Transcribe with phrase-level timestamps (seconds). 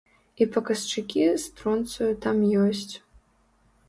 [0.43, 2.91] І паказчыкі стронцыю там ёсць.